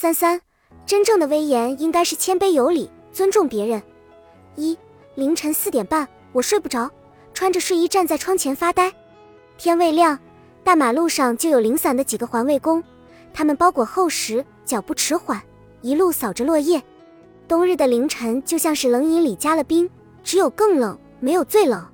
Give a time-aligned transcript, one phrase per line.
[0.00, 0.40] 三三，
[0.86, 3.82] 真正的威严应该是谦卑有礼，尊重别人。
[4.56, 4.74] 一
[5.14, 6.90] 凌晨四点半，我睡不着，
[7.34, 8.90] 穿着睡衣站在窗前发呆。
[9.58, 10.18] 天未亮，
[10.64, 12.82] 大马路上就有零散的几个环卫工，
[13.34, 15.38] 他们包裹厚实，脚步迟缓，
[15.82, 16.82] 一路扫着落叶。
[17.46, 19.86] 冬日的凌晨就像是冷饮里加了冰，
[20.24, 21.86] 只有更冷，没有最冷。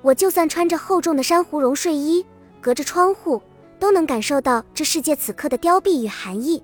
[0.00, 2.24] 我就算穿着厚重的珊瑚绒睡衣，
[2.60, 3.42] 隔着窗户
[3.80, 6.62] 都能感受到这世界此刻的凋敝与寒意。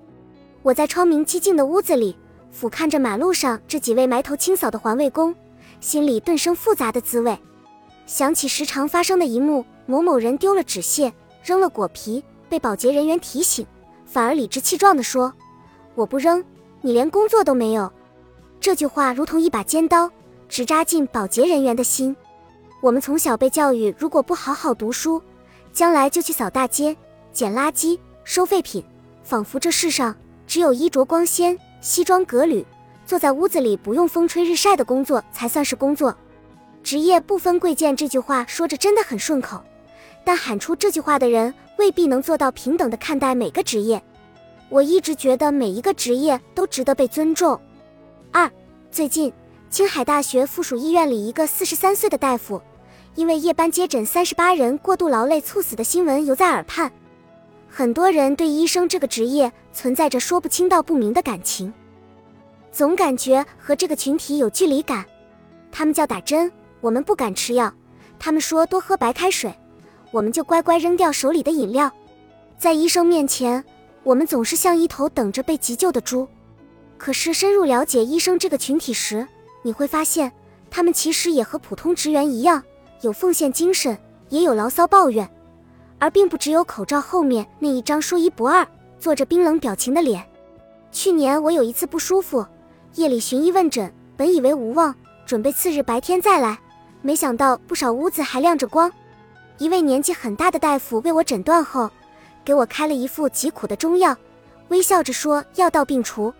[0.69, 2.15] 我在窗明几净的屋子里，
[2.51, 5.33] 俯瞰着马路上这几位埋头清扫的环卫工，
[5.81, 7.35] 心里顿生复杂的滋味。
[8.05, 11.11] 想起时常发生的一幕：某某人丢了纸屑，
[11.43, 13.65] 扔了果皮，被保洁人员提醒，
[14.05, 15.33] 反而理直气壮地说
[15.95, 16.45] ：“我不扔，
[16.81, 17.91] 你连工作都没有。”
[18.61, 20.07] 这句话如同一把尖刀，
[20.47, 22.15] 直扎进保洁人员的心。
[22.79, 25.19] 我们从小被教育，如果不好好读书，
[25.73, 26.95] 将来就去扫大街、
[27.33, 28.85] 捡垃圾、收废品，
[29.23, 30.15] 仿佛这世上
[30.49, 32.65] 只有衣着光鲜、西装革履，
[33.05, 36.17] 坐在屋子里不用风吹日晒的工作才算是工作。
[36.81, 39.63] 职业不分贵贱，这句话说着真的很顺口，
[40.25, 44.01] 但喊出这句话的人未必能做到平等的看待每个职业。
[44.69, 47.61] 我一直觉得每一个职业都值得被尊重。
[48.31, 48.49] 二，
[48.89, 49.31] 最近
[49.69, 52.59] 青海大学附属医院里一个四十三岁的大夫，
[53.13, 56.91] 因为夜班接诊三十八人过度劳累猝死的新闻犹在耳畔。
[57.69, 61.71] 很多人对医生这个职业存在着说不清道不明的感情，
[62.71, 65.05] 总感觉和这个群体有距离感。
[65.71, 66.51] 他们叫打针，
[66.81, 67.71] 我们不敢吃药；
[68.17, 69.53] 他们说多喝白开水，
[70.11, 71.89] 我们就乖乖扔掉手里的饮料。
[72.57, 73.63] 在医生面前，
[74.03, 76.27] 我们总是像一头等着被急救的猪。
[76.97, 79.25] 可是深入了解医生这个群体时，
[79.61, 80.29] 你会发现，
[80.69, 82.61] 他们其实也和普通职员一样，
[83.01, 83.97] 有奉献精神，
[84.27, 85.29] 也有牢骚抱怨，
[85.99, 88.67] 而并不只有口罩后面那一张说一不二、
[88.97, 90.25] 做着冰冷表情的脸。
[90.91, 92.45] 去年我有一次不舒服，
[92.95, 94.95] 夜里寻医问诊，本以为无望，
[95.25, 96.57] 准备次日白天再来，
[97.01, 98.91] 没想到不少屋子还亮着光。
[99.59, 101.89] 一位年纪很大的大夫为我诊断后，
[102.43, 104.15] 给我开了一副极苦的中药，
[104.69, 106.33] 微笑着说：“药到病除。”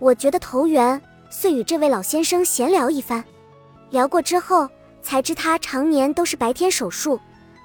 [0.00, 1.00] 我觉得投缘，
[1.30, 3.24] 遂与这位老先生闲聊一番。
[3.90, 4.68] 聊过之后，
[5.00, 7.18] 才知他常年都是白天手术，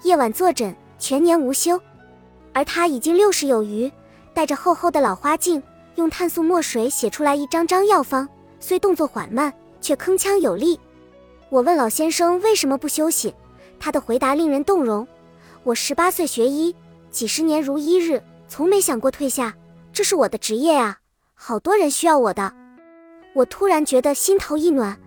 [0.03, 1.77] 夜晚坐诊，全年无休。
[2.53, 3.91] 而他已经六十有余，
[4.33, 5.61] 戴着厚厚的老花镜，
[5.95, 8.25] 用碳素墨水写出来一张张药方，
[8.61, 10.79] 虽动作缓慢，却铿锵有力。
[11.49, 13.35] 我问老先生为什么不休息，
[13.81, 15.05] 他的回答令人动容：
[15.63, 16.73] 我十八岁学医，
[17.11, 19.53] 几十年如一日，从没想过退下，
[19.91, 20.99] 这是我的职业啊。
[21.33, 22.53] 好多人需要我的，
[23.33, 24.97] 我突然觉得心头一暖。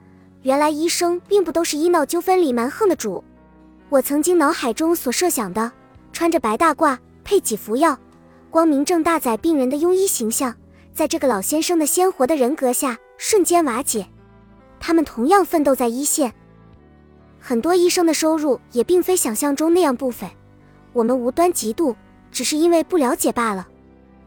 [0.43, 3.25] 原来医生并不都是医闹纠纷里蛮横的主。
[3.89, 5.73] 我曾经脑海中所设想的，
[6.17, 7.95] 穿着白大褂配几服药，
[8.49, 10.57] 光明正大宰病人的庸医形象，
[10.95, 14.09] 在这个老先生的鲜活的人格下瞬间瓦解。
[14.81, 16.33] 他们同样奋斗在一线，
[17.39, 20.27] 很多医生的收入也并非想象中那样不菲。
[20.95, 21.95] 我们无端嫉妒，
[22.33, 23.69] 只是因为不了解罢了。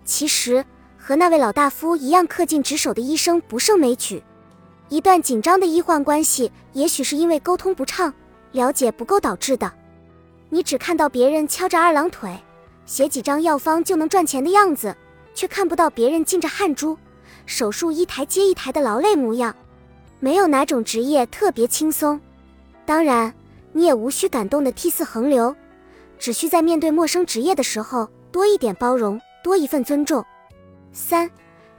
[0.05, 0.63] 其实。
[0.95, 4.21] 和那位老大夫一样恪尽职守的医生不胜枚举。
[4.89, 8.13] 一段紧张的医患关系，也许是因为沟通不畅、
[8.51, 9.73] 了解不够导致的。
[10.49, 12.35] 你只看到别人敲着二郎腿，
[12.85, 14.95] 写几张药方就能赚钱的样子，
[15.35, 16.97] 却看不到别人浸着汗珠，
[17.45, 19.55] 手术一台接一台的劳累模样。
[20.19, 22.19] 没有哪种职业特别轻松。
[22.85, 23.33] 当然，
[23.71, 25.55] 你也无需感动的涕泗横流，
[26.17, 30.25] 只需在面对陌生职业的时候多一点包容，多一份尊重。
[30.91, 31.29] 三，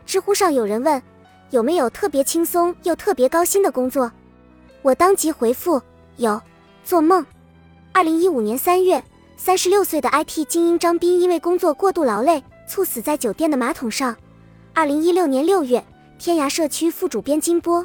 [0.07, 1.03] 知乎上有人问，
[1.51, 4.11] 有没有特别轻松又特别高薪的工作？
[4.83, 5.83] 我当即回复
[6.17, 6.41] 有，
[6.85, 7.27] 做梦。
[7.93, 9.03] 二零一五年三月，
[9.37, 14.17] 三十六岁的 IT 精英张斌因为工作过度劳累，猝死在酒店的马桶上。
[14.73, 15.85] 二零一六年六月，
[16.17, 17.85] 天涯社区副主编金波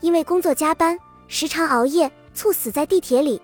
[0.00, 0.98] 因为工作加班，
[1.28, 3.40] 时常熬夜，猝死在地铁里。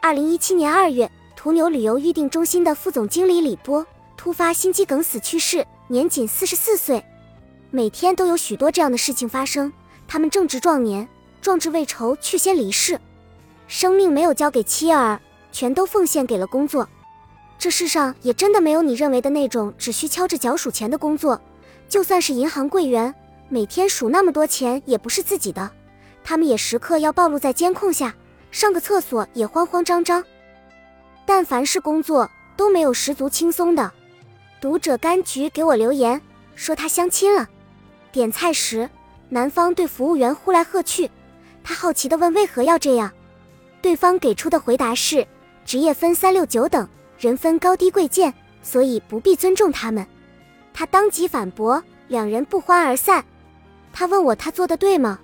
[0.00, 3.84] 二零一七年二月，途牛旅游预订中心的副总经理李波
[4.16, 5.66] 突发心肌梗死去世。
[5.88, 7.02] 年仅四十四岁，
[7.70, 9.72] 每天都有许多这样的事情发生。
[10.06, 11.08] 他们正值壮年，
[11.40, 13.00] 壮志未酬却先离世，
[13.66, 15.18] 生命没有交给妻儿，
[15.52, 16.88] 全都奉献给了工作。
[17.58, 21.40] 这世上也真的没有你认为的那种只需敲着脚数钱的工作。
[21.88, 23.14] 就算是银行柜员，
[23.48, 25.70] 每天数那么多钱也不是自己的，
[26.22, 28.14] 他们也时刻要暴露在监控下，
[28.50, 30.22] 上个厕所也慌慌张张。
[31.24, 33.90] 但凡是工作，都没有十足轻松的。
[34.60, 36.20] 读者柑橘给我留言
[36.54, 37.48] 说他相亲了，
[38.12, 38.88] 点菜时
[39.28, 41.10] 男方对服务员呼来喝去，
[41.64, 43.10] 他好奇地问为何要这样，
[43.80, 45.26] 对方给出的回答是
[45.68, 46.88] 职业分三六九等，
[47.18, 48.32] 人分高低贵贱，
[48.62, 50.06] 所以不必尊重他们。
[50.72, 53.22] 他当即反驳两人不欢而散。
[53.92, 55.18] 他问我他做的对吗？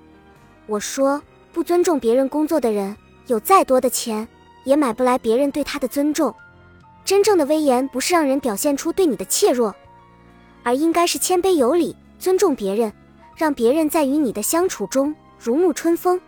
[0.66, 2.94] 我说不尊重别人工作的人，
[3.26, 4.28] 有再多的钱
[4.64, 6.34] 也买不来别人对他的尊重。
[7.06, 9.74] 真正的威严不是让人表现出对你的怯弱，
[10.62, 12.92] 而应该是谦卑有礼，尊重别人，
[13.34, 16.20] 让别人在与你的相处中如沐春风。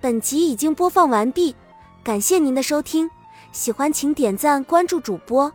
[0.00, 1.54] 本集已经播放完毕，
[2.02, 3.10] 感谢您的收听，
[3.52, 5.52] 喜欢请点赞关注主播，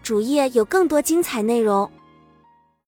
[0.00, 1.90] 主页有更多精彩内容。